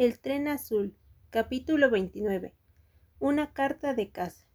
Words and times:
El 0.00 0.18
tren 0.18 0.48
azul, 0.48 0.96
capítulo 1.28 1.90
29. 1.90 2.54
Una 3.18 3.52
carta 3.52 3.92
de 3.92 4.10
casa. 4.10 4.46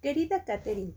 Querida 0.00 0.46
Catherine, 0.46 0.96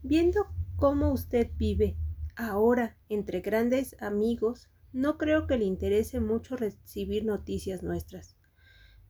viendo 0.00 0.46
cómo 0.76 1.12
usted 1.12 1.50
vive 1.58 1.98
ahora 2.36 2.96
entre 3.10 3.42
grandes 3.42 4.00
amigos, 4.00 4.70
no 4.94 5.18
creo 5.18 5.46
que 5.46 5.58
le 5.58 5.66
interese 5.66 6.20
mucho 6.20 6.56
recibir 6.56 7.26
noticias 7.26 7.82
nuestras. 7.82 8.38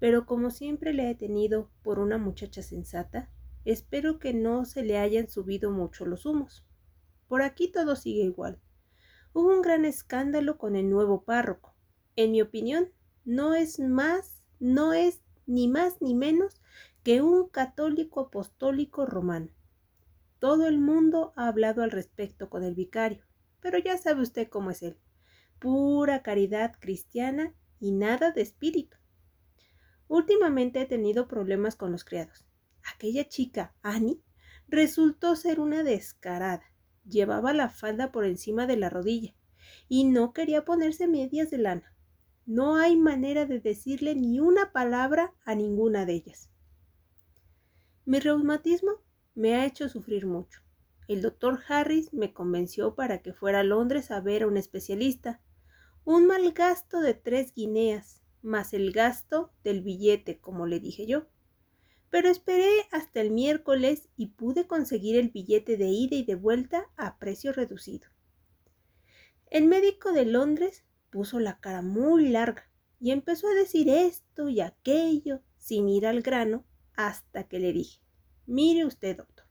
Pero 0.00 0.26
como 0.26 0.50
siempre 0.50 0.92
le 0.92 1.08
he 1.08 1.14
tenido 1.14 1.70
por 1.84 2.00
una 2.00 2.18
muchacha 2.18 2.62
sensata, 2.62 3.30
espero 3.64 4.18
que 4.18 4.34
no 4.34 4.64
se 4.64 4.82
le 4.82 4.98
hayan 4.98 5.28
subido 5.28 5.70
mucho 5.70 6.06
los 6.06 6.26
humos. 6.26 6.66
Por 7.28 7.40
aquí 7.40 7.70
todo 7.70 7.94
sigue 7.94 8.24
igual. 8.24 8.60
Hubo 9.32 9.54
un 9.54 9.62
gran 9.62 9.84
escándalo 9.84 10.58
con 10.58 10.74
el 10.74 10.90
nuevo 10.90 11.22
párroco. 11.22 11.76
En 12.16 12.32
mi 12.32 12.42
opinión, 12.42 12.90
no 13.26 13.54
es 13.54 13.80
más, 13.80 14.40
no 14.60 14.92
es 14.92 15.20
ni 15.46 15.66
más 15.66 16.00
ni 16.00 16.14
menos 16.14 16.60
que 17.02 17.22
un 17.22 17.48
católico 17.48 18.20
apostólico 18.20 19.04
romano. 19.04 19.48
Todo 20.38 20.68
el 20.68 20.78
mundo 20.78 21.32
ha 21.34 21.48
hablado 21.48 21.82
al 21.82 21.90
respecto 21.90 22.48
con 22.48 22.62
el 22.62 22.76
vicario, 22.76 23.24
pero 23.60 23.78
ya 23.78 23.98
sabe 23.98 24.22
usted 24.22 24.48
cómo 24.48 24.70
es 24.70 24.82
él. 24.82 24.96
Pura 25.58 26.22
caridad 26.22 26.74
cristiana 26.78 27.52
y 27.80 27.90
nada 27.90 28.30
de 28.30 28.42
espíritu. 28.42 28.96
Últimamente 30.06 30.80
he 30.82 30.86
tenido 30.86 31.26
problemas 31.26 31.74
con 31.74 31.90
los 31.90 32.04
criados. 32.04 32.46
Aquella 32.94 33.28
chica, 33.28 33.74
Annie, 33.82 34.22
resultó 34.68 35.34
ser 35.34 35.58
una 35.58 35.82
descarada. 35.82 36.62
Llevaba 37.04 37.52
la 37.52 37.70
falda 37.70 38.12
por 38.12 38.24
encima 38.24 38.68
de 38.68 38.76
la 38.76 38.88
rodilla 38.88 39.34
y 39.88 40.04
no 40.04 40.32
quería 40.32 40.64
ponerse 40.64 41.08
medias 41.08 41.50
de 41.50 41.58
lana. 41.58 41.95
No 42.46 42.76
hay 42.76 42.94
manera 42.94 43.44
de 43.44 43.58
decirle 43.58 44.14
ni 44.14 44.38
una 44.38 44.70
palabra 44.70 45.34
a 45.44 45.56
ninguna 45.56 46.06
de 46.06 46.14
ellas. 46.14 46.48
Mi 48.04 48.20
reumatismo 48.20 49.02
me 49.34 49.56
ha 49.56 49.66
hecho 49.66 49.88
sufrir 49.88 50.26
mucho. 50.26 50.60
El 51.08 51.22
doctor 51.22 51.60
Harris 51.68 52.12
me 52.12 52.32
convenció 52.32 52.94
para 52.94 53.20
que 53.20 53.32
fuera 53.32 53.60
a 53.60 53.64
Londres 53.64 54.12
a 54.12 54.20
ver 54.20 54.44
a 54.44 54.46
un 54.46 54.56
especialista. 54.56 55.40
Un 56.04 56.28
mal 56.28 56.52
gasto 56.52 57.00
de 57.00 57.14
tres 57.14 57.52
guineas, 57.52 58.22
más 58.42 58.74
el 58.74 58.92
gasto 58.92 59.52
del 59.64 59.82
billete, 59.82 60.38
como 60.38 60.66
le 60.66 60.78
dije 60.78 61.04
yo. 61.04 61.26
Pero 62.10 62.28
esperé 62.28 62.70
hasta 62.92 63.20
el 63.20 63.32
miércoles 63.32 64.08
y 64.16 64.28
pude 64.28 64.68
conseguir 64.68 65.16
el 65.16 65.30
billete 65.30 65.76
de 65.76 65.88
ida 65.88 66.14
y 66.14 66.24
de 66.24 66.36
vuelta 66.36 66.86
a 66.96 67.18
precio 67.18 67.52
reducido. 67.52 68.08
El 69.50 69.66
médico 69.66 70.12
de 70.12 70.26
Londres 70.26 70.84
puso 71.10 71.40
la 71.40 71.60
cara 71.60 71.82
muy 71.82 72.28
larga 72.28 72.70
y 73.00 73.10
empezó 73.10 73.48
a 73.48 73.54
decir 73.54 73.88
esto 73.88 74.48
y 74.48 74.60
aquello 74.60 75.42
sin 75.58 75.88
ir 75.88 76.06
al 76.06 76.22
grano 76.22 76.64
hasta 76.94 77.44
que 77.44 77.58
le 77.58 77.72
dije, 77.72 78.00
mire 78.46 78.84
usted, 78.84 79.16
doctor, 79.16 79.46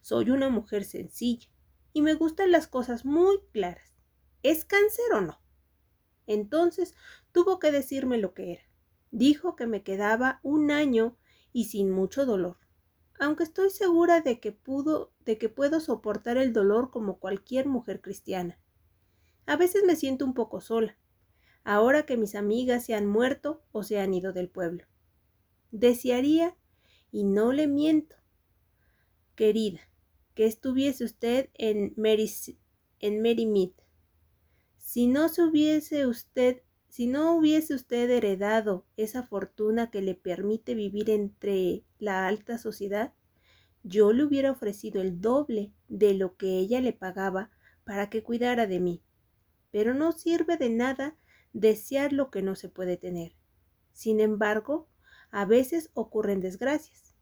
soy 0.00 0.30
una 0.30 0.48
mujer 0.48 0.84
sencilla 0.84 1.48
y 1.92 2.02
me 2.02 2.14
gustan 2.14 2.50
las 2.50 2.66
cosas 2.66 3.04
muy 3.04 3.38
claras. 3.52 3.94
¿Es 4.42 4.64
cáncer 4.64 5.12
o 5.14 5.20
no? 5.20 5.40
Entonces 6.26 6.94
tuvo 7.32 7.58
que 7.58 7.72
decirme 7.72 8.18
lo 8.18 8.34
que 8.34 8.52
era. 8.52 8.62
Dijo 9.10 9.56
que 9.56 9.66
me 9.66 9.82
quedaba 9.82 10.40
un 10.42 10.70
año 10.70 11.16
y 11.52 11.64
sin 11.64 11.90
mucho 11.90 12.26
dolor, 12.26 12.58
aunque 13.18 13.44
estoy 13.44 13.70
segura 13.70 14.20
de 14.20 14.38
que 14.38 14.52
pudo, 14.52 15.12
de 15.24 15.38
que 15.38 15.48
puedo 15.48 15.80
soportar 15.80 16.36
el 16.36 16.52
dolor 16.52 16.90
como 16.90 17.18
cualquier 17.18 17.66
mujer 17.66 18.00
cristiana. 18.00 18.58
A 19.48 19.56
veces 19.56 19.82
me 19.82 19.96
siento 19.96 20.26
un 20.26 20.34
poco 20.34 20.60
sola, 20.60 20.98
ahora 21.64 22.04
que 22.04 22.18
mis 22.18 22.34
amigas 22.34 22.84
se 22.84 22.92
han 22.92 23.06
muerto 23.06 23.62
o 23.72 23.82
se 23.82 23.98
han 23.98 24.12
ido 24.12 24.34
del 24.34 24.50
pueblo. 24.50 24.84
Desearía, 25.70 26.54
y 27.10 27.24
no 27.24 27.54
le 27.54 27.66
miento, 27.66 28.14
querida, 29.36 29.80
que 30.34 30.44
estuviese 30.44 31.02
usted 31.02 31.48
en 31.54 31.94
Mary, 31.96 32.30
Mead. 33.00 33.70
Si 34.76 35.06
no 35.06 35.30
se 35.30 35.42
hubiese 35.42 36.06
usted 36.06 36.60
si 36.90 37.06
no 37.06 37.34
hubiese 37.34 37.74
usted 37.74 38.10
heredado 38.10 38.84
esa 38.98 39.22
fortuna 39.22 39.90
que 39.90 40.02
le 40.02 40.14
permite 40.14 40.74
vivir 40.74 41.08
entre 41.08 41.84
la 41.98 42.26
alta 42.26 42.58
sociedad, 42.58 43.14
yo 43.82 44.12
le 44.12 44.24
hubiera 44.24 44.50
ofrecido 44.50 45.00
el 45.00 45.22
doble 45.22 45.72
de 45.88 46.12
lo 46.12 46.36
que 46.36 46.58
ella 46.58 46.82
le 46.82 46.92
pagaba 46.92 47.50
para 47.84 48.10
que 48.10 48.22
cuidara 48.22 48.66
de 48.66 48.80
mí. 48.80 49.02
Pero 49.70 49.94
no 49.94 50.12
sirve 50.12 50.56
de 50.56 50.70
nada 50.70 51.16
desear 51.52 52.12
lo 52.12 52.30
que 52.30 52.42
no 52.42 52.56
se 52.56 52.68
puede 52.68 52.96
tener. 52.96 53.36
Sin 53.92 54.20
embargo, 54.20 54.88
a 55.30 55.44
veces 55.44 55.90
ocurren 55.94 56.40
desgracias. 56.40 57.14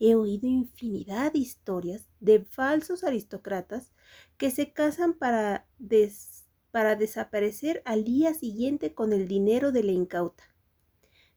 He 0.00 0.14
oído 0.14 0.46
infinidad 0.46 1.32
de 1.32 1.38
historias 1.38 2.08
de 2.20 2.44
falsos 2.44 3.04
aristócratas 3.04 3.92
que 4.36 4.50
se 4.50 4.72
casan 4.72 5.14
para 5.14 5.66
des 5.78 6.44
para 6.74 6.96
desaparecer 6.96 7.82
al 7.84 8.02
día 8.02 8.34
siguiente 8.34 8.94
con 8.94 9.12
el 9.12 9.28
dinero 9.28 9.70
de 9.70 9.84
la 9.84 9.92
incauta. 9.92 10.42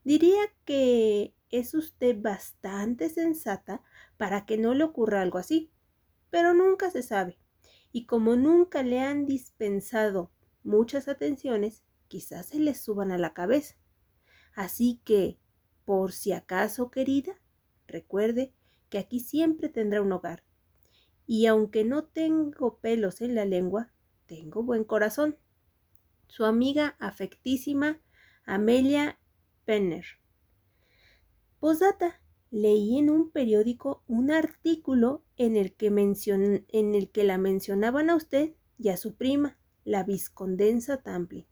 Diría 0.04 0.42
que 0.66 1.36
es 1.52 1.76
usted 1.76 2.20
bastante 2.20 3.08
sensata 3.10 3.84
para 4.18 4.48
que 4.48 4.58
no 4.58 4.74
le 4.74 4.84
ocurra 4.84 5.22
algo 5.22 5.38
así, 5.38 5.70
pero 6.32 6.56
nunca 6.56 6.90
se 6.90 7.04
sabe, 7.04 7.38
y 7.92 8.08
como 8.08 8.36
nunca 8.36 8.82
le 8.82 9.00
han 9.00 9.28
dispensado 9.28 10.32
muchas 10.68 11.08
atenciones, 11.08 11.84
quizás 12.08 12.48
se 12.48 12.60
le 12.60 12.76
suban 12.76 13.12
a 13.12 13.18
la 13.18 13.34
cabeza. 13.34 13.76
Así 14.54 15.02
que, 15.04 15.40
por 15.86 16.12
si 16.12 16.34
acaso, 16.34 16.92
querida, 16.92 17.40
recuerde 17.88 18.54
que 18.90 18.98
aquí 18.98 19.20
siempre 19.20 19.70
tendrá 19.70 20.02
un 20.02 20.12
hogar. 20.12 20.44
Y 21.26 21.46
aunque 21.46 21.84
no 21.84 22.04
tengo 22.04 22.80
pelos 22.80 23.22
en 23.22 23.34
la 23.36 23.46
lengua, 23.46 23.94
tengo 24.26 24.62
buen 24.64 24.84
corazón. 24.84 25.38
Su 26.28 26.46
amiga 26.46 26.96
afectísima 27.00 28.02
Amelia 28.46 29.20
Penner. 29.66 30.06
Posdata. 31.60 32.22
Leí 32.50 32.98
en 32.98 33.10
un 33.10 33.30
periódico 33.32 34.06
un 34.08 34.32
artículo 34.32 35.26
en 35.36 35.58
el, 35.58 35.76
que 35.76 35.88
en 35.88 36.96
el 36.96 37.12
que 37.12 37.24
la 37.26 37.38
mencionaban 37.38 38.10
a 38.10 38.16
usted 38.16 38.54
y 38.78 38.88
a 38.88 38.96
su 38.96 39.16
prima, 39.16 39.58
la 39.88 40.04
viscondensa 40.04 41.02
Tamplin. 41.02 41.46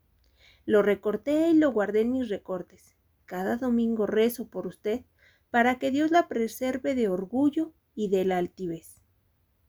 Lo 0.66 0.81
recorté 0.81 1.50
y 1.51 1.53
lo 1.53 1.72
guardé 1.72 2.01
en 2.01 2.12
mis 2.12 2.28
recortes. 2.28 2.97
Cada 3.23 3.56
domingo 3.56 4.07
rezo 4.07 4.50
por 4.50 4.68
usted 4.68 5.06
para 5.51 5.79
que 5.79 5.90
Dios 5.90 6.12
la 6.12 6.28
preserve 6.28 6.96
de 6.96 7.07
orgullo 7.07 7.73
y 7.96 8.09
de 8.09 8.25
la 8.25 8.38
altivez. 8.38 9.01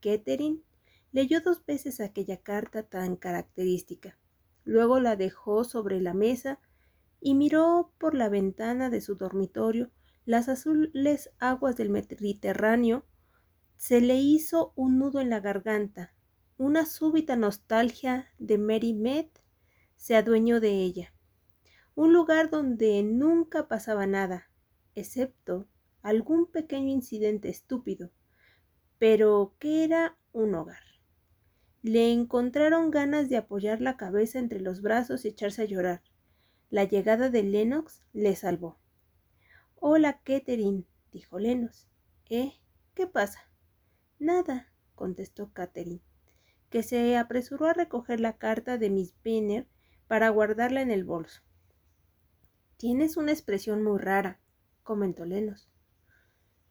Kettering 0.01 0.65
Leyó 1.13 1.41
dos 1.41 1.65
veces 1.65 2.01
aquella 2.01 2.39
carta 2.39 2.83
tan 2.83 3.15
característica. 3.15 4.19
Luego 4.65 4.99
la 4.99 5.15
dejó 5.15 5.63
sobre 5.63 6.01
la 6.01 6.13
mesa 6.13 6.59
y 7.21 7.35
miró 7.35 7.93
por 7.99 8.17
la 8.17 8.29
ventana 8.29 8.91
de 8.91 9.01
su 9.01 9.15
dormitorio 9.15 9.93
las 10.25 10.49
azules 10.49 11.31
aguas 11.39 11.77
del 11.77 11.91
Mediterráneo. 11.91 13.07
Se 13.77 14.01
le 14.01 14.17
hizo 14.17 14.73
un 14.75 14.99
nudo 14.99 15.21
en 15.21 15.31
la 15.31 15.39
garganta. 15.39 16.16
Una 16.59 16.87
súbita 16.87 17.37
nostalgia 17.37 18.29
de 18.39 18.57
Mary 18.57 18.95
Mead 18.95 19.27
se 19.97 20.17
adueñó 20.17 20.59
de 20.59 20.71
ella. 20.71 21.13
Un 21.95 22.15
lugar 22.15 22.49
donde 22.49 23.03
nunca 23.03 23.69
pasaba 23.69 24.07
nada, 24.07 24.49
excepto 24.95 25.69
algún 26.01 26.51
pequeño 26.51 26.89
incidente 26.89 27.51
estúpido, 27.51 28.11
pero 28.99 29.55
que 29.59 29.85
era 29.85 30.17
un 30.33 30.55
hogar. 30.55 30.83
Le 31.83 32.11
encontraron 32.11 32.91
ganas 32.91 33.29
de 33.29 33.37
apoyar 33.37 33.83
la 33.83 33.99
cabeza 33.99 34.39
entre 34.39 34.61
los 34.61 34.81
brazos 34.81 35.27
y 35.27 35.29
echarse 35.29 35.61
a 35.61 35.67
llorar. 35.67 36.03
La 36.71 36.85
llegada 36.85 37.29
de 37.29 37.43
Lennox 37.43 38.03
le 38.15 38.35
salvó. 38.35 38.79
Hola, 39.75 40.23
Catherine, 40.25 40.85
dijo 41.13 41.39
Lennox. 41.39 41.87
¿Eh? 42.31 42.55
¿Qué 42.95 43.07
pasa? 43.07 43.41
Nada, 44.19 44.73
contestó 44.95 45.53
Catherine, 45.53 46.01
que 46.77 46.83
se 46.83 47.17
apresuró 47.17 47.69
a 47.69 47.73
recoger 47.73 48.21
la 48.21 48.37
carta 48.37 48.77
de 48.77 48.91
Miss 48.91 49.15
Benner 49.25 49.67
para 50.09 50.29
guardarla 50.29 50.83
en 50.83 50.91
el 50.91 51.05
bolso. 51.05 51.41
Tienes 52.77 53.17
una 53.17 53.33
expresión 53.33 53.83
muy 53.83 53.99
rara, 53.99 54.43
comentó 54.83 55.25
Lennox. 55.25 55.71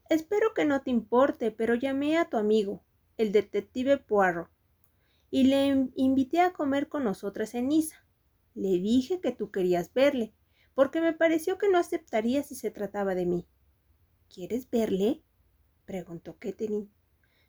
Espero 0.08 0.54
que 0.54 0.64
no 0.64 0.84
te 0.84 0.92
importe, 0.92 1.50
pero 1.50 1.74
llamé 1.74 2.20
a 2.20 2.30
tu 2.30 2.38
amigo, 2.38 2.84
el 3.18 3.32
detective 3.32 3.98
Poirot 3.98 4.48
y 5.32 5.46
le 5.46 5.90
invité 5.96 6.42
a 6.42 6.54
comer 6.54 6.88
con 6.88 7.04
nosotras 7.04 7.56
en 7.56 7.70
Niza. 7.70 8.06
Le 8.54 8.78
dije 8.78 9.20
que 9.22 9.32
tú 9.32 9.50
querías 9.50 9.92
verle, 9.92 10.36
porque 10.76 11.02
me 11.02 11.14
pareció 11.14 11.58
que 11.58 11.68
no 11.68 11.80
aceptaría 11.80 12.44
si 12.44 12.54
se 12.54 12.70
trataba 12.70 13.16
de 13.16 13.26
mí. 13.26 13.48
¿Quieres 14.32 14.70
verle? 14.70 15.24
preguntó 15.88 16.38
Ketterin. 16.38 16.92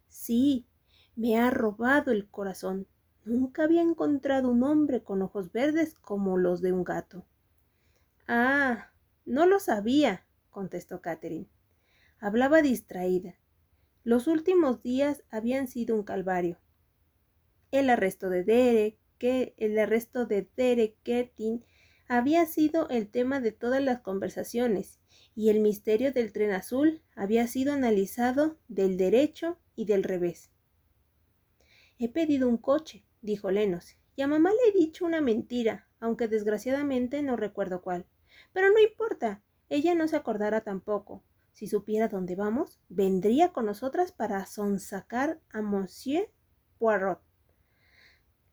Sí, 0.08 0.66
me 1.16 1.38
ha 1.38 1.50
robado 1.50 2.12
el 2.12 2.28
corazón. 2.28 2.86
Nunca 3.24 3.64
había 3.64 3.82
encontrado 3.82 4.50
un 4.50 4.62
hombre 4.62 5.02
con 5.02 5.22
ojos 5.22 5.50
verdes 5.50 5.94
como 5.94 6.36
los 6.36 6.60
de 6.60 6.72
un 6.72 6.84
gato. 6.84 7.26
Ah, 8.28 8.92
No 9.24 9.46
lo 9.46 9.58
sabía, 9.58 10.24
contestó 10.50 11.00
Catherine. 11.00 11.48
Hablaba 12.20 12.62
distraída. 12.62 13.34
Los 14.04 14.28
últimos 14.28 14.82
días 14.82 15.24
habían 15.30 15.66
sido 15.66 15.96
un 15.96 16.04
calvario. 16.04 16.58
El 17.72 17.90
arresto 17.90 18.30
de 18.30 18.44
Derek, 18.44 18.98
el 19.56 19.78
arresto 19.78 20.26
de 20.26 20.48
Derek 20.56 20.96
Ketting 21.02 21.64
había 22.08 22.46
sido 22.46 22.88
el 22.88 23.08
tema 23.08 23.40
de 23.40 23.52
todas 23.52 23.82
las 23.82 24.00
conversaciones 24.00 25.00
y 25.34 25.48
el 25.48 25.60
misterio 25.60 26.12
del 26.12 26.32
tren 26.32 26.52
azul 26.52 27.02
había 27.16 27.46
sido 27.48 27.72
analizado 27.72 28.58
del 28.68 28.96
derecho 28.96 29.58
y 29.74 29.86
del 29.86 30.04
revés. 30.04 30.50
He 31.98 32.08
pedido 32.08 32.48
un 32.48 32.58
coche, 32.58 33.04
dijo 33.22 33.50
Lenos, 33.50 33.96
y 34.16 34.22
a 34.22 34.26
mamá 34.26 34.50
le 34.50 34.70
he 34.70 34.72
dicho 34.72 35.04
una 35.04 35.20
mentira, 35.20 35.88
aunque 36.00 36.28
desgraciadamente 36.28 37.22
no 37.22 37.36
recuerdo 37.36 37.82
cuál. 37.82 38.06
Pero 38.52 38.70
no 38.70 38.78
importa, 38.78 39.42
ella 39.68 39.94
no 39.94 40.06
se 40.08 40.16
acordará 40.16 40.62
tampoco. 40.62 41.24
Si 41.52 41.66
supiera 41.66 42.08
dónde 42.08 42.36
vamos, 42.36 42.80
vendría 42.88 43.52
con 43.52 43.66
nosotras 43.66 44.12
para 44.12 44.44
sonsacar 44.46 45.40
a 45.50 45.62
Monsieur 45.62 46.30
Poirot. 46.78 47.20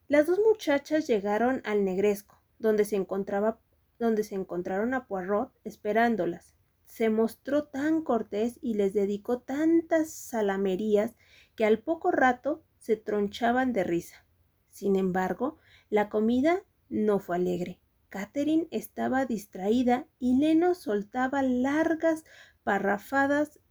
Las 0.08 0.28
dos 0.28 0.40
muchachas 0.40 1.08
llegaron 1.08 1.62
al 1.66 1.84
negresco, 1.84 2.42
donde 2.60 2.86
se 2.86 2.96
encontraba 2.96 3.60
donde 4.00 4.24
se 4.24 4.36
encontraron 4.36 4.94
a 4.94 5.06
Poirot 5.08 5.52
esperándolas. 5.64 6.56
Se 6.86 7.10
mostró 7.10 7.66
tan 7.66 8.02
cortés 8.02 8.60
y 8.62 8.74
les 8.74 8.94
dedicó 8.94 9.40
tantas 9.40 10.12
salamerías 10.12 11.16
que 11.56 11.66
al 11.66 11.80
poco 11.80 12.12
rato 12.12 12.64
se 12.84 12.98
tronchaban 12.98 13.72
de 13.72 13.86
risa. 13.86 14.26
Sin 14.68 14.98
embargo, 14.98 15.58
la 15.90 16.10
comida 16.10 16.66
no 16.90 17.20
fue 17.20 17.38
alegre. 17.38 17.80
Catherine 18.10 18.68
estaba 18.72 19.26
distraída 19.26 20.06
y 20.20 20.38
Leno 20.38 20.76
soltaba 20.76 21.42
largas 21.44 22.26
parrafadas 22.66 23.62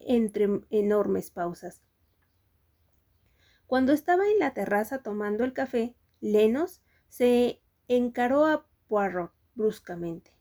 entre 0.00 0.48
enormes 0.70 1.30
pausas. 1.30 1.82
Cuando 3.68 3.92
estaba 3.92 4.26
en 4.26 4.40
la 4.40 4.54
terraza 4.54 5.04
tomando 5.04 5.44
el 5.44 5.52
café, 5.52 5.94
Lenos 6.20 6.82
se 7.06 7.62
encaró 7.86 8.44
a 8.44 8.66
Poirot 8.88 9.32
bruscamente. 9.54 10.34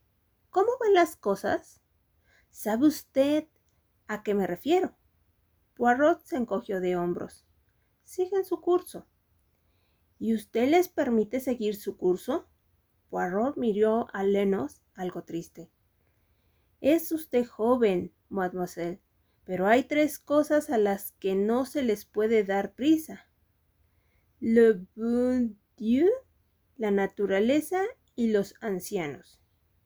¿Cómo 0.49 0.71
van 0.79 0.95
las 0.95 1.15
cosas? 1.15 1.81
¿Sabe 2.49 2.87
usted 2.87 3.47
a 4.07 4.23
qué 4.23 4.33
me 4.33 4.47
refiero? 4.47 4.97
Poirot 5.75 6.23
se 6.23 6.37
encogió 6.37 6.81
de 6.81 6.95
hombros. 6.95 7.46
Siguen 8.07 8.45
su 8.45 8.61
curso. 8.61 9.05
¿Y 10.17 10.33
usted 10.33 10.69
les 10.69 10.87
permite 10.87 11.41
seguir 11.41 11.75
su 11.75 11.97
curso? 11.97 12.47
Poirot 13.09 13.57
miró 13.57 14.07
a 14.13 14.23
Lenos 14.23 14.81
algo 14.95 15.25
triste. 15.25 15.69
Es 16.79 17.11
usted 17.11 17.45
joven, 17.45 18.13
mademoiselle, 18.29 19.01
pero 19.43 19.67
hay 19.67 19.83
tres 19.83 20.19
cosas 20.19 20.69
a 20.69 20.77
las 20.77 21.11
que 21.19 21.35
no 21.35 21.65
se 21.65 21.83
les 21.83 22.05
puede 22.05 22.45
dar 22.45 22.75
prisa. 22.75 23.27
Le 24.39 24.85
bon 24.95 25.59
Dieu, 25.75 26.09
la 26.77 26.91
naturaleza 26.91 27.81
y 28.15 28.31
los 28.31 28.55
ancianos. 28.61 29.41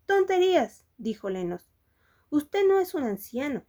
Tonterías, 0.06 0.85
dijo 1.00 1.31
Lenos. 1.31 1.71
Usted 2.29 2.67
no 2.67 2.79
es 2.79 2.94
un 2.94 3.01
anciano. 3.03 3.65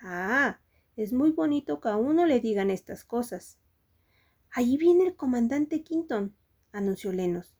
Ah, 0.00 0.60
es 0.94 1.12
muy 1.12 1.32
bonito 1.32 1.80
que 1.80 1.88
a 1.88 1.96
uno 1.96 2.24
le 2.24 2.38
digan 2.38 2.70
estas 2.70 3.04
cosas. 3.04 3.58
Allí 4.52 4.76
viene 4.76 5.06
el 5.06 5.16
comandante 5.16 5.82
Quinton, 5.82 6.34
anunció 6.72 7.12
Lenos. 7.12 7.56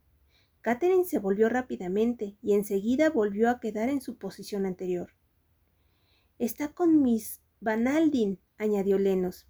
Catherine 0.61 1.05
se 1.05 1.19
volvió 1.19 1.49
rápidamente 1.49 2.37
y 2.43 2.55
enseguida 2.55 3.11
volvió 3.11 3.49
a 3.49 3.61
quedar 3.61 3.89
en 3.89 4.01
su 4.01 4.19
posición 4.19 4.67
anterior. 4.67 5.13
Está 6.39 6.73
con 6.73 7.03
Miss 7.03 7.41
Van 7.61 7.87
Aldin, 7.87 8.41
añadió 8.59 8.99
Lenos. 8.99 9.47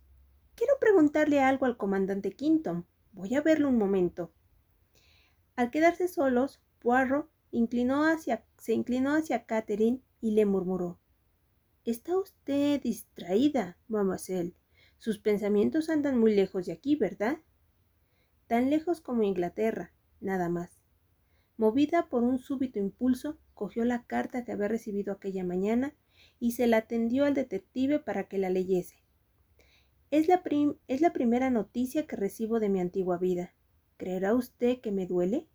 Quiero 0.55 0.75
preguntarle 0.79 1.41
algo 1.41 1.67
al 1.67 1.77
comandante 1.77 2.33
Quinton. 2.33 2.87
Voy 3.13 3.35
a 3.35 3.41
verlo 3.41 3.69
un 3.69 3.79
momento. 3.79 4.33
Al 5.57 5.71
quedarse 5.71 6.09
solos, 6.09 6.61
Poirot 6.81 7.31
se 7.51 8.73
inclinó 8.73 9.15
hacia 9.15 9.47
Catherine 9.47 10.03
y 10.21 10.33
le 10.33 10.47
murmuró 10.47 11.01
Está 11.85 12.19
usted 12.19 12.83
distraída, 12.83 13.79
mademoiselle. 13.89 14.55
Sus 15.01 15.19
pensamientos 15.19 15.89
andan 15.89 16.19
muy 16.19 16.35
lejos 16.35 16.67
de 16.67 16.73
aquí, 16.73 16.95
¿verdad? 16.95 17.39
Tan 18.47 18.69
lejos 18.69 19.01
como 19.01 19.23
Inglaterra, 19.23 19.95
nada 20.21 20.51
más. 20.51 20.83
Movida 21.57 22.11
por 22.11 22.23
un 22.23 22.39
súbito 22.39 22.79
impulso, 22.79 23.39
cogió 23.55 23.87
la 23.87 24.05
carta 24.05 24.45
que 24.45 24.53
había 24.53 24.69
recibido 24.69 25.15
aquella 25.15 25.43
mañana 25.43 25.95
y 26.39 26.53
se 26.53 26.67
la 26.67 26.83
tendió 26.83 27.25
al 27.25 27.33
detective 27.33 27.99
para 27.99 28.25
que 28.29 28.37
la 28.37 28.51
leyese. 28.51 29.03
Es 30.11 30.29
la, 30.29 30.43
es 30.87 31.01
la 31.01 31.15
primera 31.15 31.49
noticia 31.49 32.07
que 32.07 32.17
recibo 32.17 32.61
de 32.61 32.69
mi 32.69 32.81
antigua 32.81 33.17
vida. 33.17 33.55
¿Creerá 33.97 34.35
usted 34.35 34.83
que 34.83 34.93
me 34.93 35.07
duele? 35.07 35.49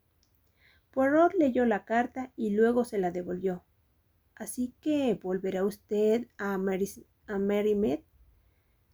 Poirot 0.90 1.36
leyó 1.36 1.66
la 1.66 1.86
carta 1.86 2.34
y 2.36 2.50
luego 2.50 2.84
se 2.84 2.98
la 2.98 3.12
devolvió. 3.12 3.64
Así 4.34 4.74
que 4.82 5.14
volverá 5.22 5.64
usted 5.64 6.30
a, 6.40 6.58
Mary, 6.58 6.90
a 7.28 7.38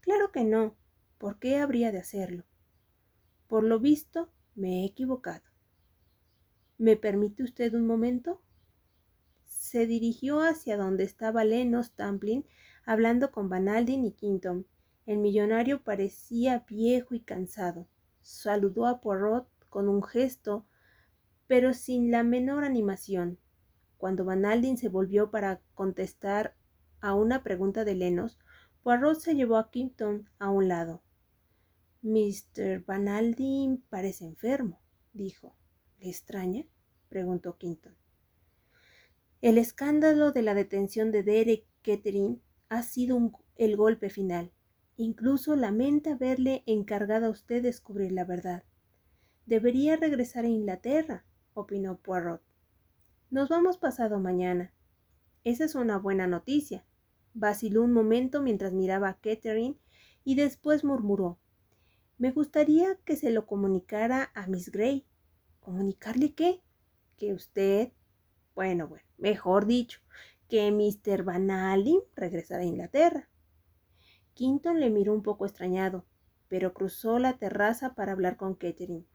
Claro 0.01 0.31
que 0.31 0.44
no. 0.44 0.75
¿Por 1.18 1.39
qué 1.39 1.57
habría 1.57 1.92
de 1.92 2.00
hacerlo? 2.00 2.44
Por 3.48 3.63
lo 3.63 3.80
visto, 3.80 4.30
me 4.56 4.81
he 4.81 4.86
equivocado. 4.86 5.44
¿Me 6.77 6.95
permite 6.98 7.44
usted 7.44 7.74
un 7.74 7.88
momento? 7.88 8.42
se 9.71 9.86
dirigió 9.86 10.42
hacia 10.42 10.75
donde 10.75 11.06
estaba 11.06 11.45
Lenos 11.45 11.92
Tamplin 11.92 12.45
hablando 12.83 13.31
con 13.31 13.48
Van 13.48 13.69
Alden 13.69 14.03
y 14.03 14.12
Quinton. 14.12 14.68
El 15.06 15.19
millonario 15.19 15.83
parecía 15.83 16.65
viejo 16.68 17.15
y 17.15 17.21
cansado. 17.21 17.88
Saludó 18.21 18.88
a 18.88 19.00
Poirot 19.00 19.48
con 19.69 19.88
un 19.88 20.03
gesto, 20.03 20.65
pero 21.48 21.74
sin 21.74 22.12
la 22.12 22.24
menor 22.24 22.65
animación. 22.65 23.39
Cuando 23.98 24.25
Van 24.25 24.45
Alden 24.45 24.77
se 24.77 24.89
volvió 24.89 25.31
para 25.31 25.62
contestar 25.74 26.56
a 27.00 27.13
una 27.13 27.42
pregunta 27.42 27.86
de 27.86 27.95
Lenos, 27.95 28.39
Poirot 28.83 29.19
se 29.19 29.36
llevó 29.36 29.57
a 29.57 29.69
Quinton 29.69 30.28
a 30.39 30.50
un 30.50 30.68
lado. 30.68 31.04
Mr. 32.01 32.83
Van 32.86 33.07
Alden 33.07 33.83
parece 33.89 34.25
enfermo, 34.25 34.81
dijo. 35.13 35.56
¿Le 36.00 36.10
extraña? 36.10 36.66
preguntó 37.07 37.57
Quinton. 37.57 37.95
El 39.42 39.60
escándalo 39.60 40.32
de 40.32 40.41
la 40.41 40.55
detención 40.55 41.12
de 41.12 41.22
Derek 41.22 41.65
Kettering 41.84 42.41
ha 42.70 42.82
sido 42.82 43.32
el 43.55 43.75
golpe 43.75 44.10
final. 44.10 44.51
Incluso 44.98 45.55
lamenta 45.55 46.13
haberle 46.13 46.63
encargado 46.65 47.27
a 47.27 47.32
usted 47.32 47.62
descubrir 47.62 48.12
la 48.12 48.25
verdad. 48.25 48.63
Debería 49.46 49.96
regresar 49.96 50.46
a 50.46 50.50
Inglaterra, 50.50 51.25
opinó 51.53 51.98
Poirot. 51.98 52.41
Nos 53.29 53.50
vamos 53.50 53.77
pasado 53.77 54.20
mañana. 54.20 54.74
Esa 55.44 55.65
es 55.65 55.75
una 55.75 55.98
buena 55.98 56.27
noticia. 56.27 56.86
Vaciló 57.33 57.83
un 57.83 57.93
momento 57.93 58.41
mientras 58.41 58.73
miraba 58.73 59.09
a 59.09 59.19
Kettering 59.19 59.77
y 60.23 60.35
después 60.35 60.83
murmuró. 60.83 61.39
Me 62.17 62.31
gustaría 62.31 62.95
que 63.05 63.15
se 63.15 63.31
lo 63.31 63.45
comunicara 63.45 64.31
a 64.33 64.47
Miss 64.47 64.71
Gray. 64.71 65.05
¿Comunicarle 65.59 66.33
qué? 66.33 66.61
Que 67.17 67.33
usted. 67.33 67.91
Bueno, 68.53 68.88
bueno 68.88 69.11
mejor 69.21 69.65
dicho, 69.67 70.00
que 70.50 70.69
Mr. 70.71 71.23
Van 71.23 71.50
Allen 71.51 72.00
regresara 72.15 72.63
a 72.63 72.65
Inglaterra. 72.65 73.29
Quinton 74.33 74.79
le 74.79 74.89
miró 74.89 75.13
un 75.13 75.21
poco 75.21 75.45
extrañado, 75.45 76.05
pero 76.50 76.73
cruzó 76.73 77.19
la 77.19 77.38
terraza 77.38 77.93
para 77.93 78.11
hablar 78.11 78.35
con 78.35 78.55
Catherine. 78.55 79.05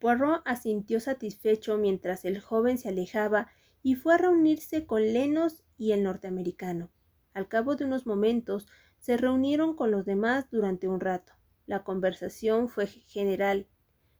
Poirot 0.00 0.42
asintió 0.44 0.98
satisfecho 0.98 1.78
mientras 1.78 2.24
el 2.24 2.40
joven 2.40 2.78
se 2.78 2.88
alejaba 2.88 3.48
y 3.82 3.94
fue 3.94 4.14
a 4.14 4.18
reunirse 4.18 4.86
con 4.86 5.02
Lenos 5.02 5.64
y 5.78 5.92
el 5.92 6.02
norteamericano. 6.02 6.90
Al 7.32 7.48
cabo 7.48 7.76
de 7.76 7.84
unos 7.84 8.06
momentos 8.06 8.66
se 8.98 9.16
reunieron 9.16 9.74
con 9.74 9.90
los 9.90 10.04
demás 10.04 10.50
durante 10.50 10.88
un 10.88 11.00
rato. 11.00 11.32
La 11.66 11.84
conversación 11.84 12.68
fue 12.68 12.86
general. 12.86 13.66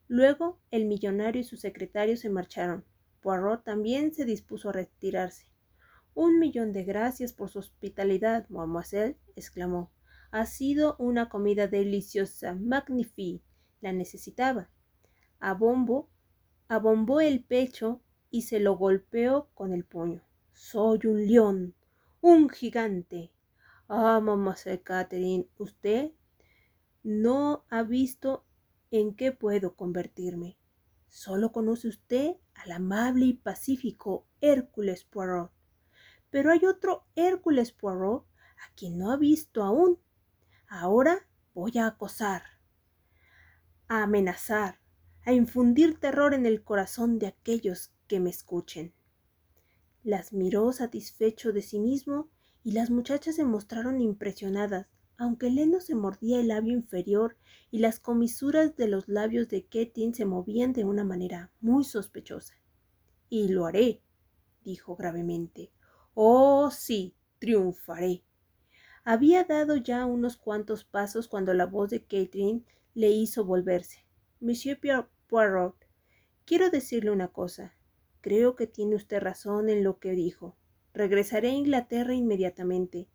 Luego 0.09 0.61
el 0.71 0.87
millonario 0.87 1.41
y 1.41 1.45
su 1.45 1.57
secretario 1.57 2.17
se 2.17 2.31
marcharon. 2.31 2.85
Poirot 3.21 3.65
también 3.65 4.15
se 4.15 4.25
dispuso 4.25 4.71
a 4.71 4.73
retirarse. 4.73 5.47
Un 6.15 6.39
millón 6.39 6.73
de 6.73 6.85
gracias 6.85 7.33
por 7.33 7.51
su 7.51 7.59
hospitalidad, 7.59 8.49
mademoiselle, 8.49 9.19
exclamó. 9.37 9.93
Ha 10.31 10.47
sido 10.47 10.97
una 10.99 11.29
comida 11.29 11.67
deliciosa, 11.67 12.55
magnífica. 12.55 13.45
La 13.81 13.93
necesitaba. 13.93 14.71
Abombo 15.39 16.09
abombó 16.69 17.21
el 17.21 17.43
pecho 17.43 18.03
y 18.31 18.43
se 18.43 18.61
lo 18.61 18.77
golpeó 18.77 19.51
con 19.55 19.73
el 19.73 19.85
puño. 19.85 20.23
Soy 20.53 21.01
un 21.05 21.27
león, 21.27 21.75
un 22.21 22.49
gigante. 22.49 23.33
Ah, 23.89 24.21
mademoiselle 24.21 24.83
Catherine, 24.83 25.49
usted 25.59 26.13
no 27.03 27.65
ha 27.71 27.83
visto 27.83 28.45
en 28.91 29.15
qué 29.15 29.33
puedo 29.33 29.75
convertirme. 29.75 30.59
Solo 31.09 31.51
conoce 31.51 31.89
usted 31.89 32.37
al 32.55 32.73
amable 32.73 33.27
y 33.27 33.33
pacífico 33.35 34.27
Hércules 34.41 35.05
Poirot. 35.05 35.51
Pero 36.31 36.53
hay 36.53 36.65
otro 36.67 37.05
Hércules 37.17 37.73
Poirot 37.73 38.27
a 38.59 38.75
quien 38.77 38.99
no 38.99 39.11
ha 39.11 39.17
visto 39.17 39.65
aún. 39.65 39.99
Ahora 40.69 41.27
voy 41.53 41.79
a 41.79 41.87
acosar, 41.87 42.43
a 43.89 44.05
amenazar, 44.05 44.79
a 45.25 45.33
infundir 45.33 45.99
terror 45.99 46.33
en 46.33 46.47
el 46.47 46.63
corazón 46.63 47.19
de 47.19 47.27
aquellos 47.27 47.93
que 48.11 48.19
me 48.19 48.31
escuchen. 48.31 48.93
Las 50.03 50.33
miró 50.33 50.73
satisfecho 50.73 51.53
de 51.53 51.63
sí 51.63 51.79
mismo 51.79 52.29
y 52.65 52.73
las 52.73 52.91
muchachas 52.91 53.37
se 53.37 53.45
mostraron 53.45 54.01
impresionadas, 54.01 54.89
aunque 55.17 55.49
Leno 55.49 55.81
se 55.81 55.95
mordía 55.95 56.41
el 56.41 56.49
labio 56.49 56.73
inferior 56.73 57.37
y 57.71 57.79
las 57.79 58.01
comisuras 58.01 58.75
de 58.75 58.89
los 58.89 59.07
labios 59.07 59.49
de 59.49 59.65
Ketin 59.65 60.13
se 60.13 60.25
movían 60.25 60.73
de 60.73 60.85
una 60.85 61.05
manera 61.05 61.53
muy 61.61 61.85
sospechosa. 61.85 62.55
Y 63.29 63.47
lo 63.47 63.67
haré, 63.67 64.03
dijo 64.65 64.97
gravemente. 64.97 65.71
Oh, 66.15 66.73
sí, 66.73 67.15
triunfaré. 67.39 68.25
Había 69.05 69.45
dado 69.45 69.77
ya 69.77 70.05
unos 70.05 70.37
cuantos 70.37 70.83
pasos 70.83 71.29
cuando 71.29 71.55
la 71.55 71.67
voz 71.67 71.91
de 71.91 72.03
Catherine 72.03 72.65
le 72.95 73.11
hizo 73.11 73.45
volverse. 73.45 74.05
Monsieur 74.41 74.81
Poirot, 75.29 75.77
quiero 76.45 76.71
decirle 76.71 77.13
una 77.13 77.29
cosa. 77.29 77.77
Creo 78.21 78.57
que 78.57 78.67
tiene 78.67 78.97
usted 78.97 79.21
razón 79.21 79.69
en 79.69 79.83
lo 79.83 79.99
que 79.99 80.13
dijo. 80.13 80.57
Regresaré 80.93 81.49
a 81.49 81.55
Inglaterra 81.55 82.15
inmediatamente. 82.15 83.09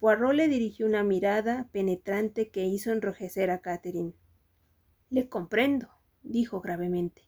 Poirot 0.00 0.34
le 0.34 0.48
dirigió 0.48 0.86
una 0.86 1.04
mirada 1.04 1.68
penetrante 1.72 2.50
que 2.50 2.64
hizo 2.64 2.90
enrojecer 2.90 3.50
a 3.50 3.60
Catherine. 3.60 4.14
Le 5.10 5.28
comprendo, 5.28 5.88
dijo 6.22 6.60
gravemente. 6.60 7.22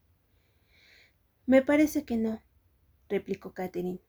Me 1.46 1.62
parece 1.62 2.04
que 2.04 2.16
no, 2.16 2.42
replicó 3.08 3.52
Catherine. 3.52 4.00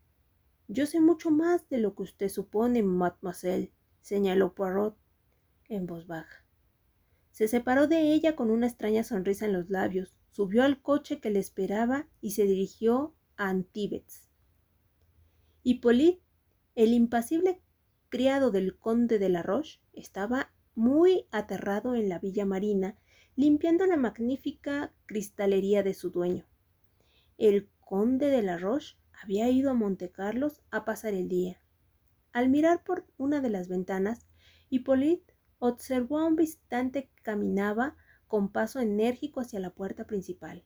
Yo 0.68 0.88
sé 0.88 1.00
mucho 1.00 1.30
más 1.30 1.70
de 1.70 1.78
lo 1.78 1.94
que 1.94 2.04
usted 2.04 2.30
supone, 2.30 2.82
mademoiselle, 2.82 3.72
señaló 4.02 4.56
Poirot 4.56 4.98
en 5.70 5.86
voz 5.86 6.08
baja. 6.08 6.44
Se 7.32 7.48
separó 7.48 7.88
de 7.88 8.14
ella 8.14 8.36
con 8.36 8.50
una 8.50 8.66
extraña 8.66 9.04
sonrisa 9.04 9.46
en 9.46 9.54
los 9.54 9.70
labios, 9.70 10.16
subió 10.36 10.64
al 10.64 10.82
coche 10.82 11.22
que 11.22 11.30
le 11.30 11.40
esperaba 11.40 12.10
y 12.20 12.32
se 12.32 12.44
dirigió 12.44 13.16
a 13.38 13.48
Antibes. 13.48 14.30
Hippolyte, 15.64 16.22
el 16.76 16.92
impasible 16.92 17.62
criado 18.10 18.52
del 18.52 18.78
conde 18.78 19.18
de 19.18 19.30
la 19.30 19.44
Roche, 19.44 19.80
estaba 19.94 20.52
muy 20.76 21.26
aterrado 21.32 21.96
en 21.96 22.10
la 22.10 22.20
villa 22.20 22.46
marina, 22.46 22.98
limpiando 23.38 23.86
la 23.86 23.96
magnífica 23.96 24.94
cristalería 25.06 25.84
de 25.84 25.94
su 25.94 26.10
dueño. 26.10 26.46
El 27.38 27.70
conde 27.80 28.28
de 28.28 28.42
la 28.42 28.58
Roche 28.58 28.98
había 29.24 29.50
ido 29.50 29.72
a 29.72 29.74
Montecarlos 29.74 30.62
a 30.70 30.84
pasar 30.84 31.14
el 31.14 31.30
día. 31.30 31.62
Al 32.34 32.50
mirar 32.50 32.84
por 32.84 33.06
una 33.16 33.40
de 33.40 33.52
las 33.52 33.70
ventanas, 33.70 34.28
Hippolyte 34.70 35.34
observó 35.60 36.20
a 36.20 36.26
un 36.26 36.36
visitante 36.36 37.06
que 37.06 37.22
caminaba 37.24 37.96
con 38.36 38.50
paso 38.50 38.82
enérgico 38.82 39.40
hacia 39.40 39.62
la 39.62 39.70
puerta 39.70 40.08
principal. 40.08 40.66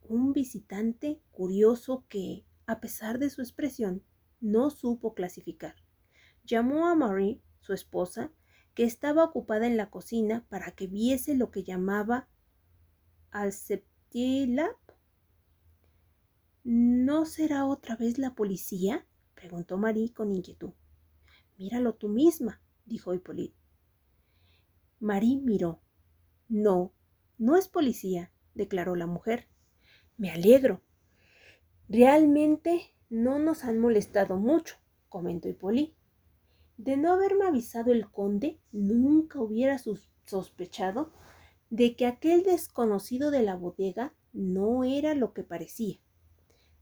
Un 0.00 0.32
visitante 0.32 1.20
curioso 1.30 2.06
que, 2.08 2.46
a 2.64 2.80
pesar 2.80 3.18
de 3.18 3.28
su 3.28 3.42
expresión, 3.42 4.02
no 4.40 4.70
supo 4.70 5.12
clasificar. 5.12 5.74
Llamó 6.42 6.86
a 6.86 6.94
Marie, 6.94 7.42
su 7.60 7.74
esposa, 7.74 8.32
que 8.72 8.84
estaba 8.84 9.24
ocupada 9.24 9.66
en 9.66 9.76
la 9.76 9.90
cocina 9.90 10.46
para 10.48 10.70
que 10.70 10.86
viese 10.86 11.34
lo 11.34 11.50
que 11.50 11.64
llamaba 11.64 12.30
al 13.30 13.52
septilap 13.52 14.78
¿No 16.62 17.26
será 17.26 17.66
otra 17.66 17.94
vez 17.94 18.16
la 18.16 18.34
policía? 18.34 19.06
preguntó 19.34 19.76
Marie 19.76 20.14
con 20.14 20.32
inquietud. 20.32 20.72
Míralo 21.58 21.92
tú 21.92 22.08
misma, 22.08 22.62
dijo 22.86 23.12
Hippolyte. 23.12 23.54
Marie 24.98 25.42
miró. 25.42 25.83
No, 26.48 26.92
no 27.38 27.56
es 27.56 27.68
policía, 27.68 28.32
declaró 28.54 28.96
la 28.96 29.06
mujer. 29.06 29.48
Me 30.16 30.30
alegro. 30.30 30.82
Realmente 31.88 32.94
no 33.08 33.38
nos 33.38 33.64
han 33.64 33.78
molestado 33.78 34.36
mucho, 34.36 34.76
comentó 35.08 35.48
Hippolyte. 35.48 35.96
De 36.76 36.96
no 36.96 37.12
haberme 37.12 37.46
avisado 37.46 37.92
el 37.92 38.10
conde, 38.10 38.60
nunca 38.72 39.40
hubiera 39.40 39.78
sospechado 40.24 41.12
de 41.70 41.96
que 41.96 42.06
aquel 42.06 42.42
desconocido 42.42 43.30
de 43.30 43.42
la 43.42 43.56
bodega 43.56 44.14
no 44.32 44.84
era 44.84 45.14
lo 45.14 45.32
que 45.32 45.44
parecía. 45.44 45.98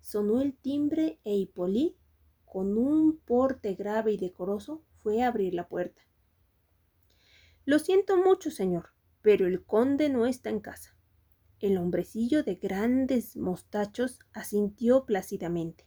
Sonó 0.00 0.40
el 0.40 0.57
timbre 0.57 1.21
e 1.25 1.35
Hipólí, 1.35 1.97
con 2.45 2.76
un 2.76 3.19
porte 3.19 3.75
grave 3.75 4.12
y 4.12 4.16
decoroso, 4.16 4.83
fue 4.97 5.23
a 5.23 5.28
abrir 5.28 5.54
la 5.54 5.69
puerta. 5.69 6.02
Lo 7.64 7.78
siento 7.78 8.16
mucho, 8.16 8.50
señor, 8.50 8.92
pero 9.23 9.47
el 9.47 9.64
conde 9.64 10.09
no 10.09 10.26
está 10.26 10.50
en 10.50 10.61
casa. 10.61 10.97
El 11.61 11.79
hombrecillo 11.79 12.43
de 12.43 12.57
grandes 12.57 13.37
mostachos 13.37 14.19
asintió 14.33 15.07
plácidamente. 15.07 15.87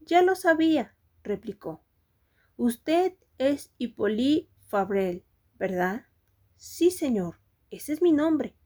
Ya 0.00 0.22
lo 0.22 0.34
sabía, 0.34 0.96
replicó. 1.22 1.84
Usted 2.56 3.14
es 3.38 3.72
Hippolyte 3.78 4.50
Fabrel, 4.68 5.24
¿verdad? 5.58 6.06
Sí, 6.56 6.90
señor, 6.90 7.36
ese 7.70 7.92
es 7.92 8.02
mi 8.02 8.12
nombre. 8.12 8.56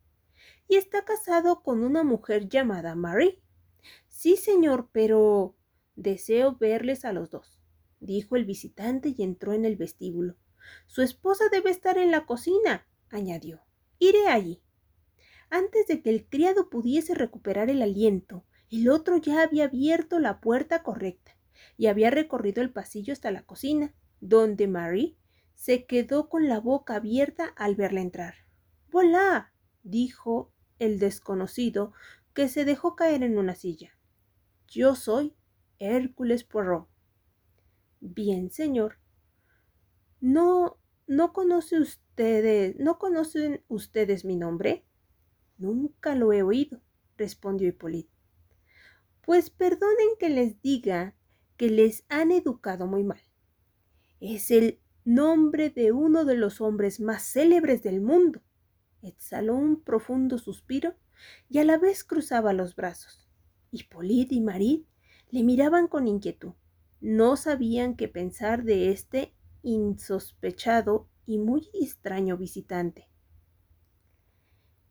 Y 0.68 0.76
está 0.76 1.04
casado 1.04 1.62
con 1.62 1.82
una 1.82 2.04
mujer 2.04 2.48
llamada 2.48 2.94
Marie. 2.94 3.42
Sí, 4.08 4.36
señor, 4.36 4.88
pero 4.92 5.56
deseo 5.96 6.56
verles 6.56 7.04
a 7.04 7.12
los 7.12 7.30
dos, 7.30 7.60
dijo 8.00 8.36
el 8.36 8.44
visitante 8.44 9.14
y 9.16 9.22
entró 9.22 9.52
en 9.52 9.64
el 9.64 9.76
vestíbulo. 9.76 10.36
Su 10.86 11.02
esposa 11.02 11.44
debe 11.50 11.70
estar 11.70 11.98
en 11.98 12.10
la 12.10 12.26
cocina, 12.26 12.86
añadió. 13.10 13.60
Iré 13.98 14.28
allí. 14.28 14.62
Antes 15.50 15.86
de 15.86 16.02
que 16.02 16.10
el 16.10 16.26
criado 16.28 16.68
pudiese 16.68 17.14
recuperar 17.14 17.70
el 17.70 17.82
aliento, 17.82 18.44
el 18.70 18.88
otro 18.88 19.18
ya 19.18 19.42
había 19.42 19.64
abierto 19.64 20.18
la 20.18 20.40
puerta 20.40 20.82
correcta 20.82 21.36
y 21.76 21.86
había 21.86 22.10
recorrido 22.10 22.62
el 22.62 22.72
pasillo 22.72 23.12
hasta 23.12 23.30
la 23.30 23.42
cocina, 23.42 23.94
donde 24.20 24.66
Marie 24.66 25.16
se 25.54 25.86
quedó 25.86 26.28
con 26.28 26.48
la 26.48 26.60
boca 26.60 26.96
abierta 26.96 27.46
al 27.56 27.76
verla 27.76 28.00
entrar. 28.00 28.34
¡Volá! 28.90 29.52
dijo 29.82 30.52
el 30.78 30.98
desconocido, 30.98 31.92
que 32.32 32.48
se 32.48 32.64
dejó 32.64 32.96
caer 32.96 33.22
en 33.22 33.38
una 33.38 33.54
silla. 33.54 33.96
Yo 34.66 34.96
soy 34.96 35.36
Hércules 35.78 36.42
Poirot. 36.42 36.88
Bien, 38.00 38.50
señor. 38.50 38.98
No, 40.20 40.78
no 41.06 41.32
conoce 41.32 41.78
ustedes, 41.78 42.76
no 42.78 42.98
conocen 42.98 43.62
ustedes 43.68 44.24
mi 44.24 44.36
nombre. 44.36 44.84
Nunca 45.58 46.14
lo 46.14 46.32
he 46.32 46.42
oído, 46.42 46.80
respondió 47.16 47.68
Hipólito. 47.68 48.12
Pues 49.22 49.50
perdonen 49.50 50.08
que 50.18 50.28
les 50.28 50.60
diga 50.60 51.14
que 51.56 51.70
les 51.70 52.04
han 52.08 52.32
educado 52.32 52.86
muy 52.86 53.04
mal. 53.04 53.20
Es 54.20 54.50
el 54.50 54.80
nombre 55.04 55.70
de 55.70 55.92
uno 55.92 56.24
de 56.24 56.36
los 56.36 56.60
hombres 56.60 57.00
más 57.00 57.22
célebres 57.22 57.82
del 57.82 58.00
mundo. 58.00 58.42
Exhaló 59.02 59.54
un 59.54 59.82
profundo 59.82 60.38
suspiro 60.38 60.94
y 61.48 61.58
a 61.58 61.64
la 61.64 61.78
vez 61.78 62.04
cruzaba 62.04 62.52
los 62.52 62.74
brazos. 62.74 63.28
Hipólito 63.70 64.34
y 64.34 64.40
Marit 64.40 64.86
le 65.30 65.42
miraban 65.42 65.88
con 65.88 66.08
inquietud. 66.08 66.54
No 67.00 67.36
sabían 67.36 67.96
qué 67.96 68.08
pensar 68.08 68.64
de 68.64 68.90
este 68.90 69.34
insospechado 69.64 71.08
y 71.26 71.38
muy 71.38 71.68
extraño 71.72 72.36
visitante. 72.36 73.08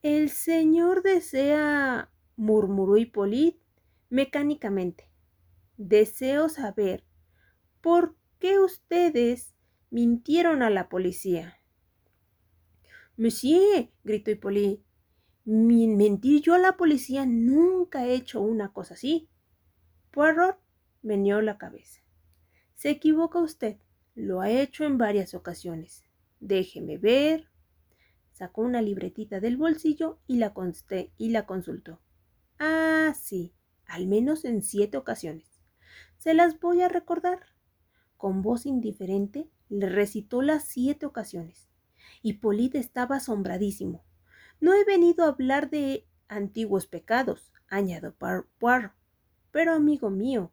El 0.01 0.29
señor 0.29 1.03
desea, 1.03 2.11
murmuró 2.35 2.97
Hipólito 2.97 3.63
mecánicamente. 4.09 5.09
Deseo 5.77 6.49
saber 6.49 7.05
por 7.79 8.15
qué 8.39 8.59
ustedes 8.59 9.55
mintieron 9.89 10.61
a 10.61 10.69
la 10.69 10.89
policía. 10.89 11.57
Monsieur, 13.15 13.89
gritó 14.03 14.31
Hipólito, 14.31 14.83
mentir 15.45 16.41
yo 16.41 16.55
a 16.55 16.59
la 16.59 16.77
policía 16.77 17.25
nunca 17.25 18.05
he 18.05 18.13
hecho 18.15 18.41
una 18.41 18.73
cosa 18.73 18.95
así. 18.95 19.29
Poirot 20.11 20.57
meneó 21.01 21.41
la 21.41 21.57
cabeza. 21.57 22.01
Se 22.75 22.89
equivoca 22.89 23.39
usted. 23.39 23.77
Lo 24.15 24.41
ha 24.41 24.50
hecho 24.50 24.84
en 24.84 24.98
varias 24.98 25.34
ocasiones. 25.34 26.03
Déjeme 26.39 26.98
ver. 26.98 27.50
Sacó 28.32 28.62
una 28.62 28.82
libretita 28.82 29.39
del 29.39 29.58
bolsillo 29.58 30.20
y 30.27 30.38
la, 30.38 30.53
consté, 30.53 31.12
y 31.17 31.29
la 31.29 31.46
consultó. 31.46 32.00
Ah, 32.60 33.13
sí, 33.20 33.53
al 33.86 34.08
menos 34.08 34.46
en 34.46 34.62
siete 34.62 34.98
ocasiones. 34.98 35.62
Se 36.17 36.34
las 36.34 36.60
voy 36.60 36.82
a 36.82 36.89
recordar. 36.89 37.39
Con 38.17 38.41
voz 38.41 38.65
indiferente 38.65 39.50
le 39.70 39.89
recitó 39.89 40.41
las 40.41 40.63
siete 40.63 41.05
ocasiones. 41.05 41.70
Hipólito 42.22 42.77
estaba 42.77 43.17
asombradísimo. 43.17 44.03
No 44.60 44.74
he 44.74 44.86
venido 44.86 45.25
a 45.25 45.29
hablar 45.29 45.70
de 45.70 46.08
antiguos 46.27 46.88
pecados, 46.88 47.51
añadió 47.67 48.15
Poirot. 48.15 48.93
Pero, 49.51 49.74
amigo 49.74 50.10
mío, 50.10 50.51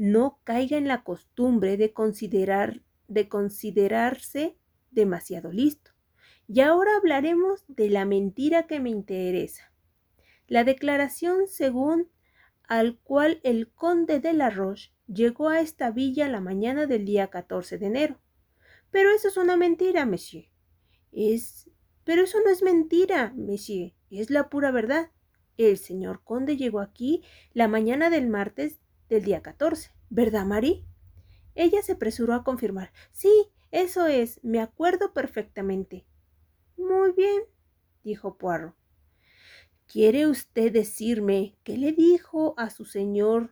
no 0.00 0.40
caiga 0.44 0.78
en 0.78 0.88
la 0.88 1.04
costumbre 1.04 1.76
de 1.76 1.92
considerar 1.92 2.80
de 3.06 3.28
considerarse 3.28 4.56
demasiado 4.90 5.52
listo. 5.52 5.90
Y 6.48 6.60
ahora 6.60 6.96
hablaremos 6.96 7.64
de 7.68 7.90
la 7.90 8.06
mentira 8.06 8.66
que 8.66 8.80
me 8.80 8.88
interesa. 8.88 9.74
La 10.46 10.64
declaración 10.64 11.48
según 11.48 12.08
al 12.66 12.96
cual 12.96 13.40
el 13.42 13.70
conde 13.72 14.20
de 14.20 14.32
la 14.32 14.48
Roche 14.48 14.94
llegó 15.06 15.50
a 15.50 15.60
esta 15.60 15.90
villa 15.90 16.28
la 16.28 16.40
mañana 16.40 16.86
del 16.86 17.04
día 17.04 17.26
14 17.26 17.76
de 17.76 17.86
enero. 17.86 18.20
Pero 18.90 19.10
eso 19.10 19.28
es 19.28 19.36
una 19.36 19.58
mentira, 19.58 20.06
monsieur. 20.06 20.46
Es. 21.12 21.70
Pero 22.04 22.22
eso 22.22 22.38
no 22.42 22.50
es 22.50 22.62
mentira, 22.62 23.34
monsieur. 23.36 23.92
Es 24.10 24.30
la 24.30 24.48
pura 24.48 24.70
verdad. 24.70 25.10
El 25.58 25.76
señor 25.76 26.22
conde 26.24 26.56
llegó 26.56 26.80
aquí 26.80 27.22
la 27.52 27.68
mañana 27.68 28.08
del 28.08 28.28
martes 28.28 28.80
del 29.10 29.24
día 29.24 29.42
14. 29.42 29.90
¿Verdad, 30.08 30.46
Marie? 30.46 30.86
Ella 31.54 31.82
se 31.82 31.92
apresuró 31.92 32.32
a 32.32 32.44
confirmar. 32.44 32.92
Sí, 33.10 33.30
eso 33.70 34.06
es. 34.06 34.42
Me 34.42 34.60
acuerdo 34.60 35.12
perfectamente. 35.12 36.06
Muy 36.78 37.12
bien, 37.12 37.42
dijo 38.02 38.38
Poirot. 38.38 38.74
¿Quiere 39.86 40.28
usted 40.28 40.72
decirme 40.72 41.56
qué 41.64 41.76
le 41.76 41.92
dijo 41.92 42.54
a 42.56 42.70
su 42.70 42.84
señor 42.84 43.50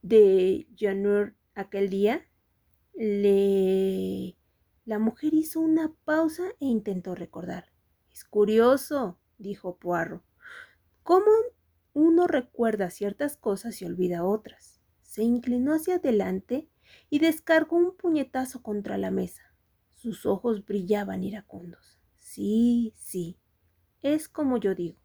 de 0.00 0.66
Janur 0.76 1.34
aquel 1.54 1.90
día? 1.90 2.26
Le... 2.94 4.36
La 4.84 4.98
mujer 4.98 5.34
hizo 5.34 5.60
una 5.60 5.92
pausa 6.04 6.42
e 6.58 6.64
intentó 6.66 7.14
recordar. 7.14 7.70
Es 8.12 8.24
curioso, 8.24 9.18
dijo 9.38 9.76
Poirot. 9.76 10.24
¿Cómo 11.02 11.30
uno 11.94 12.26
recuerda 12.26 12.90
ciertas 12.90 13.36
cosas 13.36 13.80
y 13.82 13.84
olvida 13.84 14.24
otras? 14.24 14.80
Se 15.02 15.22
inclinó 15.22 15.74
hacia 15.74 15.96
adelante 15.96 16.68
y 17.10 17.18
descargó 17.18 17.76
un 17.76 17.96
puñetazo 17.96 18.62
contra 18.62 18.98
la 18.98 19.10
mesa. 19.10 19.42
Sus 19.94 20.26
ojos 20.26 20.64
brillaban 20.64 21.22
iracundos. 21.22 22.00
Sí, 22.18 22.94
sí, 22.96 23.38
es 24.00 24.28
como 24.28 24.56
yo 24.56 24.74
digo. 24.74 24.98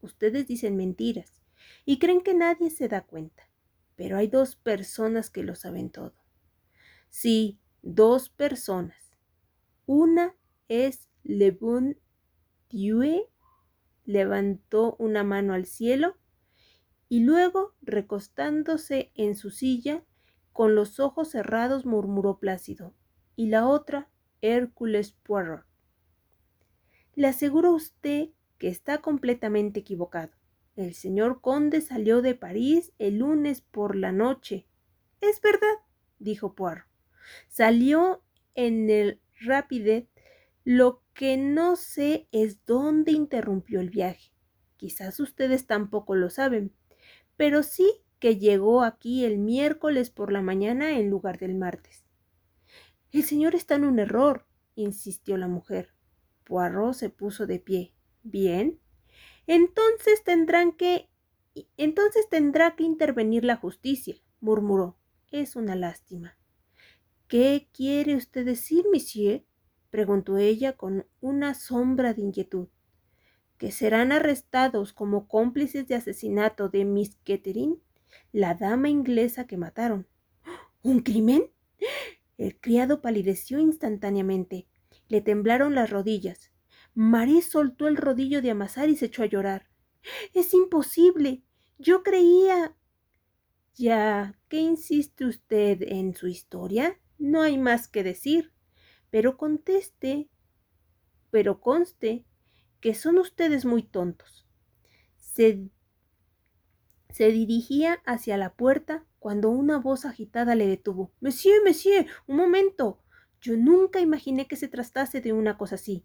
Ustedes 0.00 0.46
dicen 0.46 0.76
mentiras 0.76 1.40
y 1.84 1.98
creen 1.98 2.20
que 2.20 2.34
nadie 2.34 2.70
se 2.70 2.88
da 2.88 3.02
cuenta. 3.02 3.48
Pero 3.96 4.16
hay 4.16 4.26
dos 4.26 4.56
personas 4.56 5.30
que 5.30 5.44
lo 5.44 5.54
saben 5.54 5.90
todo. 5.90 6.14
Sí, 7.10 7.60
dos 7.82 8.28
personas. 8.28 9.12
Una 9.86 10.34
es 10.68 11.08
Le 11.22 11.52
Bon 11.52 11.96
Dieu, 12.68 13.28
levantó 14.04 14.96
una 14.98 15.22
mano 15.22 15.54
al 15.54 15.64
cielo 15.66 16.16
y 17.14 17.20
luego, 17.20 17.74
recostándose 17.80 19.12
en 19.14 19.36
su 19.36 19.50
silla, 19.50 20.02
con 20.52 20.74
los 20.74 20.98
ojos 20.98 21.30
cerrados, 21.30 21.86
murmuró 21.86 22.40
plácido. 22.40 22.92
Y 23.36 23.46
la 23.46 23.68
otra, 23.68 24.10
Hércules 24.40 25.12
Poirot. 25.22 25.64
Le 27.14 27.28
aseguro 27.28 27.68
a 27.68 27.74
usted 27.76 28.30
está 28.68 28.98
completamente 28.98 29.80
equivocado. 29.80 30.32
El 30.76 30.94
señor 30.94 31.40
conde 31.40 31.80
salió 31.80 32.22
de 32.22 32.34
París 32.34 32.92
el 32.98 33.18
lunes 33.18 33.60
por 33.60 33.94
la 33.94 34.12
noche. 34.12 34.66
Es 35.20 35.40
verdad, 35.40 35.74
dijo 36.18 36.54
Poirot. 36.54 36.86
Salió 37.48 38.22
en 38.54 38.90
el 38.90 39.20
Rapidet. 39.40 40.08
Lo 40.64 41.02
que 41.12 41.36
no 41.36 41.76
sé 41.76 42.26
es 42.32 42.64
dónde 42.66 43.12
interrumpió 43.12 43.80
el 43.80 43.90
viaje. 43.90 44.32
Quizás 44.76 45.20
ustedes 45.20 45.66
tampoco 45.66 46.14
lo 46.14 46.30
saben, 46.30 46.72
pero 47.36 47.62
sí 47.62 48.04
que 48.18 48.38
llegó 48.38 48.82
aquí 48.82 49.24
el 49.24 49.38
miércoles 49.38 50.10
por 50.10 50.32
la 50.32 50.42
mañana 50.42 50.98
en 50.98 51.10
lugar 51.10 51.38
del 51.38 51.54
martes. 51.54 52.04
El 53.12 53.22
señor 53.22 53.54
está 53.54 53.74
en 53.76 53.84
un 53.84 53.98
error, 53.98 54.46
insistió 54.74 55.36
la 55.36 55.48
mujer. 55.48 55.94
Poirot 56.44 56.94
se 56.94 57.10
puso 57.10 57.46
de 57.46 57.58
pie. 57.58 57.94
Bien. 58.22 58.80
Entonces 59.46 60.24
tendrán 60.24 60.72
que. 60.72 61.08
Entonces 61.76 62.28
tendrá 62.28 62.74
que 62.74 62.82
intervenir 62.82 63.44
la 63.44 63.56
justicia, 63.56 64.16
murmuró. 64.40 64.98
Es 65.30 65.54
una 65.54 65.76
lástima. 65.76 66.36
¿Qué 67.28 67.68
quiere 67.72 68.16
usted 68.16 68.44
decir, 68.44 68.84
monsieur? 68.92 69.44
preguntó 69.90 70.36
ella 70.36 70.76
con 70.76 71.06
una 71.20 71.54
sombra 71.54 72.14
de 72.14 72.22
inquietud. 72.22 72.68
Que 73.58 73.70
serán 73.70 74.12
arrestados 74.12 74.92
como 74.92 75.28
cómplices 75.28 75.86
de 75.86 75.94
asesinato 75.94 76.68
de 76.68 76.84
Miss 76.84 77.16
Kettering, 77.24 77.80
la 78.32 78.54
dama 78.54 78.88
inglesa 78.88 79.46
que 79.46 79.56
mataron. 79.56 80.06
¿Un 80.82 81.00
crimen? 81.00 81.50
El 82.36 82.58
criado 82.58 83.00
palideció 83.00 83.58
instantáneamente. 83.58 84.66
Le 85.08 85.20
temblaron 85.20 85.74
las 85.74 85.90
rodillas. 85.90 86.52
Marie 86.94 87.42
soltó 87.42 87.88
el 87.88 87.96
rodillo 87.96 88.42
de 88.42 88.50
amasar 88.50 88.88
y 88.88 88.96
se 88.96 89.06
echó 89.06 89.22
a 89.22 89.26
llorar. 89.26 89.68
Es 90.32 90.52
imposible. 90.54 91.42
Yo 91.78 92.02
creía. 92.02 92.76
Ya, 93.74 94.38
¿qué 94.48 94.58
insiste 94.58 95.24
usted 95.24 95.82
en 95.82 96.14
su 96.14 96.28
historia? 96.28 97.00
No 97.18 97.42
hay 97.42 97.58
más 97.58 97.88
que 97.88 98.02
decir. 98.02 98.52
Pero 99.10 99.36
conteste. 99.36 100.28
Pero 101.30 101.60
conste 101.60 102.24
que 102.84 102.92
son 102.92 103.16
ustedes 103.16 103.64
muy 103.64 103.82
tontos. 103.82 104.46
Se, 105.16 105.70
se 107.08 107.28
dirigía 107.28 108.02
hacia 108.04 108.36
la 108.36 108.52
puerta 108.52 109.06
cuando 109.18 109.48
una 109.48 109.78
voz 109.78 110.04
agitada 110.04 110.54
le 110.54 110.66
detuvo. 110.66 111.10
Monsieur, 111.22 111.64
monsieur, 111.64 112.06
un 112.26 112.36
momento. 112.36 113.00
Yo 113.40 113.56
nunca 113.56 114.00
imaginé 114.00 114.46
que 114.46 114.56
se 114.56 114.68
tratase 114.68 115.22
de 115.22 115.32
una 115.32 115.56
cosa 115.56 115.76
así. 115.76 116.04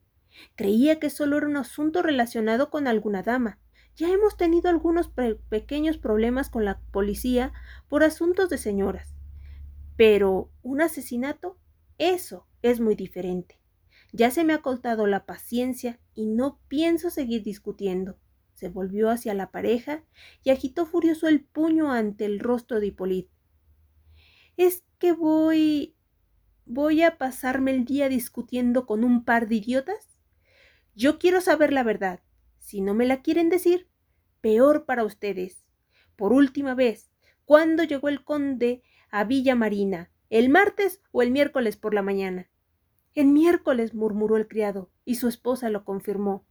Creía 0.56 1.02
que 1.02 1.10
solo 1.10 1.36
era 1.36 1.48
un 1.48 1.58
asunto 1.58 2.02
relacionado 2.02 2.70
con 2.70 2.88
alguna 2.88 3.24
dama. 3.24 3.60
Ya 3.98 4.08
hemos 4.08 4.38
tenido 4.38 4.70
algunos 4.70 5.12
pequeños 5.50 5.98
problemas 5.98 6.50
con 6.50 6.64
la 6.64 6.80
policía 6.94 7.52
por 7.90 8.04
asuntos 8.04 8.48
de 8.48 8.58
señoras. 8.58 9.18
Pero 9.98 10.50
un 10.62 10.80
asesinato, 10.80 11.58
eso 11.98 12.48
es 12.62 12.80
muy 12.80 12.96
diferente. 12.96 13.59
Ya 14.12 14.32
se 14.32 14.44
me 14.44 14.54
ha 14.54 14.62
cortado 14.62 15.06
la 15.08 15.26
paciencia 15.26 16.00
y 16.16 16.26
no 16.26 16.60
pienso 16.68 17.10
seguir 17.10 17.44
discutiendo. 17.44 18.18
Se 18.56 18.70
volvió 18.70 19.10
hacia 19.10 19.34
la 19.34 19.52
pareja 19.52 20.04
y 20.44 20.50
agitó 20.50 20.86
furioso 20.86 21.28
el 21.28 21.44
puño 21.44 21.92
ante 21.92 22.26
el 22.26 22.40
rostro 22.40 22.80
de 22.80 22.88
Hippolyte. 22.88 23.32
Es 24.58 24.84
que 24.98 25.14
voy. 25.14 25.96
voy 26.66 27.04
a 27.04 27.18
pasarme 27.18 27.72
el 27.72 27.86
día 27.86 28.10
discutiendo 28.10 28.86
con 28.86 29.04
un 29.04 29.24
par 29.24 29.48
de 29.48 29.56
idiotas. 29.56 30.10
Yo 30.96 31.20
quiero 31.20 31.40
saber 31.40 31.72
la 31.72 31.84
verdad. 31.84 32.20
Si 32.60 32.82
no 32.82 32.94
me 32.94 33.06
la 33.06 33.22
quieren 33.22 33.50
decir, 33.50 33.88
peor 34.42 34.86
para 34.86 35.06
ustedes. 35.06 35.64
Por 36.16 36.34
última 36.34 36.76
vez, 36.76 37.10
¿cuándo 37.46 37.84
llegó 37.84 38.10
el 38.10 38.24
conde 38.26 38.84
a 39.10 39.24
Villa 39.24 39.56
Marina? 39.56 40.12
¿El 40.30 40.50
martes 40.50 41.02
o 41.12 41.22
el 41.22 41.32
miércoles 41.32 41.78
por 41.78 41.94
la 41.94 42.02
mañana? 42.02 42.50
El 43.16 43.28
miércoles, 43.28 43.94
murmuró 43.94 44.38
el 44.38 44.48
criado, 44.48 44.92
y 45.04 45.16
su 45.16 45.28
esposa 45.28 45.70
lo 45.70 45.84
confirmó. 45.84 46.46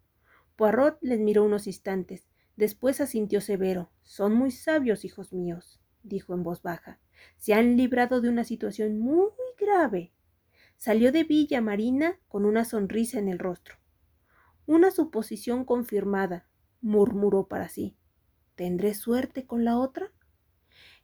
Poirot 0.56 0.98
les 1.00 1.20
miró 1.20 1.44
unos 1.44 1.66
instantes. 1.66 2.28
Después 2.56 3.00
asintió 3.00 3.40
severo. 3.40 3.92
Son 4.02 4.34
muy 4.34 4.50
sabios, 4.50 5.04
hijos 5.04 5.32
míos, 5.32 5.80
dijo 6.02 6.34
en 6.34 6.42
voz 6.42 6.62
baja. 6.62 7.00
Se 7.36 7.54
han 7.54 7.76
librado 7.76 8.20
de 8.20 8.28
una 8.28 8.44
situación 8.44 8.98
muy 8.98 9.30
grave. 9.56 10.12
Salió 10.76 11.12
de 11.12 11.24
Villa 11.24 11.60
Marina 11.60 12.18
con 12.28 12.44
una 12.44 12.64
sonrisa 12.64 13.18
en 13.18 13.28
el 13.28 13.38
rostro. 13.38 13.76
Una 14.66 14.90
suposición 14.90 15.64
confirmada, 15.64 16.48
murmuró 16.80 17.46
para 17.46 17.68
sí. 17.68 17.96
¿Tendré 18.56 18.94
suerte 18.94 19.46
con 19.46 19.64
la 19.64 19.78
otra? 19.78 20.12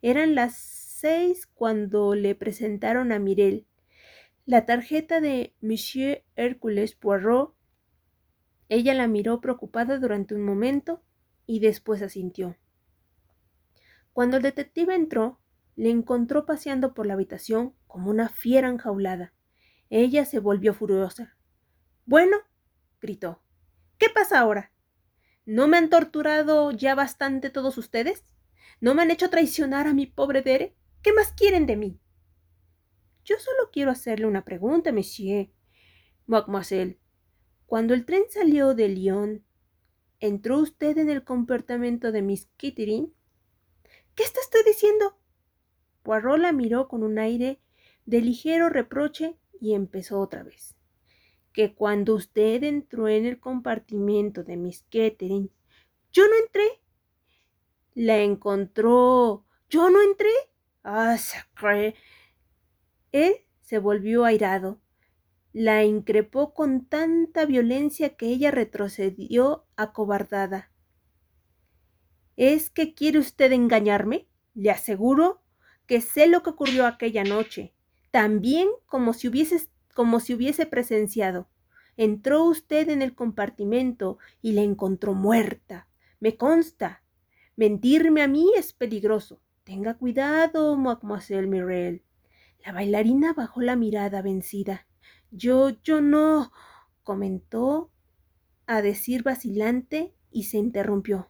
Eran 0.02 0.34
las 0.34 0.56
seis 0.56 1.46
cuando 1.46 2.14
le 2.14 2.34
presentaron 2.34 3.12
a 3.12 3.18
Mirel 3.18 3.66
la 4.46 4.66
tarjeta 4.66 5.22
de 5.22 5.54
Monsieur 5.62 6.22
Hércules 6.36 6.94
Poirot. 6.94 7.54
Ella 8.68 8.92
la 8.92 9.08
miró 9.08 9.40
preocupada 9.40 9.98
durante 9.98 10.34
un 10.34 10.42
momento 10.42 11.02
y 11.46 11.60
después 11.60 12.02
asintió. 12.02 12.56
Cuando 14.12 14.36
el 14.36 14.42
detective 14.42 14.94
entró, 14.94 15.40
le 15.76 15.90
encontró 15.90 16.44
paseando 16.44 16.92
por 16.92 17.06
la 17.06 17.14
habitación 17.14 17.74
como 17.86 18.10
una 18.10 18.28
fiera 18.28 18.68
enjaulada. 18.68 19.32
Ella 19.88 20.24
se 20.26 20.40
volvió 20.40 20.74
furiosa. 20.74 21.36
Bueno, 22.04 22.36
gritó. 23.00 23.42
¿Qué 23.96 24.08
pasa 24.10 24.40
ahora? 24.40 24.72
¿No 25.46 25.68
me 25.68 25.78
han 25.78 25.88
torturado 25.88 26.70
ya 26.70 26.94
bastante 26.94 27.48
todos 27.48 27.78
ustedes? 27.78 28.22
¿No 28.80 28.94
me 28.94 29.02
han 29.02 29.10
hecho 29.10 29.30
traicionar 29.30 29.86
a 29.86 29.94
mi 29.94 30.06
pobre 30.06 30.42
Dere? 30.42 30.76
¿Qué 31.02 31.12
más 31.12 31.32
quieren 31.32 31.66
de 31.66 31.76
mí? 31.76 32.00
Yo 33.24 33.38
solo 33.38 33.70
quiero 33.72 33.90
hacerle 33.90 34.26
una 34.26 34.44
pregunta, 34.44 34.92
monsieur. 34.92 35.50
Mademoiselle, 36.26 36.98
cuando 37.66 37.94
el 37.94 38.04
tren 38.04 38.24
salió 38.28 38.74
de 38.74 38.88
Lyon, 38.88 39.44
¿entró 40.20 40.58
usted 40.58 40.98
en 40.98 41.10
el 41.10 41.24
comportamiento 41.24 42.12
de 42.12 42.22
Miss 42.22 42.48
Kittering? 42.56 43.12
¿Qué 44.14 44.22
está 44.22 44.40
usted 44.40 44.64
diciendo? 44.66 45.18
Poirot 46.02 46.38
la 46.38 46.52
miró 46.52 46.86
con 46.86 47.02
un 47.02 47.18
aire 47.18 47.60
de 48.04 48.20
ligero 48.20 48.68
reproche 48.68 49.38
y 49.60 49.74
empezó 49.74 50.20
otra 50.20 50.42
vez. 50.42 50.76
Que 51.52 51.74
cuando 51.74 52.14
usted 52.14 52.62
entró 52.62 53.08
en 53.08 53.24
el 53.24 53.40
compartimento 53.40 54.44
de 54.44 54.56
Miss 54.56 54.84
Kettering, 54.90 55.50
yo 56.12 56.28
no 56.28 56.34
entré. 56.44 56.82
La 57.94 58.18
encontró. 58.18 59.46
Yo 59.70 59.88
no 59.88 60.02
entré. 60.02 60.30
Ah, 60.82 61.16
sacré. 61.16 61.94
Él 63.14 63.36
se 63.60 63.78
volvió 63.78 64.24
airado. 64.24 64.80
La 65.52 65.84
increpó 65.84 66.52
con 66.52 66.86
tanta 66.86 67.46
violencia 67.46 68.16
que 68.16 68.26
ella 68.26 68.50
retrocedió 68.50 69.66
acobardada. 69.76 70.72
¿Es 72.36 72.70
que 72.70 72.92
quiere 72.92 73.20
usted 73.20 73.52
engañarme? 73.52 74.26
Le 74.54 74.72
aseguro 74.72 75.44
que 75.86 76.00
sé 76.00 76.26
lo 76.26 76.42
que 76.42 76.50
ocurrió 76.50 76.88
aquella 76.88 77.22
noche, 77.22 77.72
tan 78.10 78.40
bien 78.40 78.68
como 78.86 79.12
si 79.12 79.28
hubiese, 79.28 79.68
como 79.94 80.18
si 80.18 80.34
hubiese 80.34 80.66
presenciado. 80.66 81.48
Entró 81.96 82.42
usted 82.42 82.88
en 82.88 83.00
el 83.00 83.14
compartimento 83.14 84.18
y 84.42 84.54
la 84.54 84.62
encontró 84.62 85.14
muerta. 85.14 85.86
Me 86.18 86.36
consta. 86.36 87.04
Mentirme 87.54 88.22
a 88.22 88.26
mí 88.26 88.50
es 88.56 88.72
peligroso. 88.72 89.40
Tenga 89.62 89.94
cuidado, 89.94 90.76
mademoiselle 90.76 91.46
Mirel. 91.46 92.03
La 92.64 92.72
bailarina 92.72 93.34
bajó 93.34 93.60
la 93.60 93.76
mirada 93.76 94.22
vencida. 94.22 94.86
Yo, 95.30 95.70
yo 95.82 96.00
no, 96.00 96.50
comentó 97.02 97.90
a 98.66 98.80
decir 98.80 99.22
vacilante 99.22 100.14
y 100.30 100.44
se 100.44 100.58
interrumpió. 100.58 101.28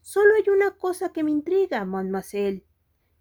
Solo 0.00 0.34
hay 0.34 0.48
una 0.50 0.76
cosa 0.76 1.12
que 1.12 1.22
me 1.22 1.30
intriga, 1.30 1.84
mademoiselle. 1.84 2.64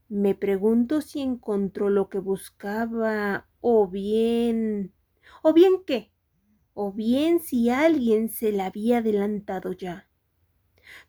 Me 0.08 0.36
pregunto 0.36 1.02
si 1.02 1.22
encontró 1.22 1.90
lo 1.90 2.10
que 2.10 2.20
buscaba 2.20 3.48
o 3.60 3.88
bien... 3.88 4.94
¿O 5.44 5.54
bien 5.54 5.84
qué? 5.86 6.12
O 6.74 6.92
bien 6.92 7.40
si 7.40 7.70
alguien 7.70 8.30
se 8.30 8.52
la 8.52 8.68
había 8.68 9.00
adelantado 9.00 9.74
ya. 9.74 10.10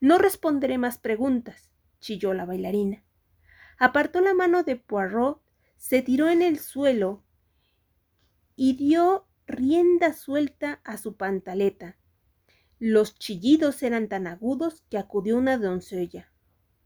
No 0.00 0.18
responderé 0.18 0.78
más 0.78 0.98
preguntas, 0.98 1.70
chilló 2.00 2.34
la 2.34 2.44
bailarina. 2.44 3.04
Apartó 3.78 4.20
la 4.20 4.34
mano 4.34 4.62
de 4.62 4.76
Poirot, 4.76 5.41
se 5.82 6.00
tiró 6.00 6.28
en 6.28 6.42
el 6.42 6.60
suelo 6.60 7.24
y 8.54 8.76
dio 8.76 9.26
rienda 9.48 10.12
suelta 10.12 10.80
a 10.84 10.96
su 10.96 11.16
pantaleta, 11.16 11.98
los 12.78 13.18
chillidos 13.18 13.82
eran 13.82 14.08
tan 14.08 14.28
agudos 14.28 14.84
que 14.88 14.96
acudió 14.96 15.36
una 15.36 15.58
doncella. 15.58 16.32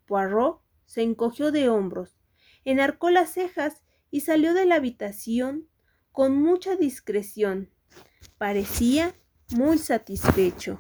Poirot 0.07 0.63
se 0.87 1.03
encogió 1.03 1.53
de 1.53 1.69
hombros, 1.69 2.17
enarcó 2.65 3.11
las 3.11 3.33
cejas 3.33 3.83
y 4.11 4.23
salió 4.23 4.55
de 4.55 4.65
la 4.65 4.77
habitación 4.77 5.69
con 6.11 6.41
mucha 6.41 6.75
discreción. 6.75 7.69
Parecía 8.39 9.15
muy 9.51 9.77
satisfecho. 9.77 10.79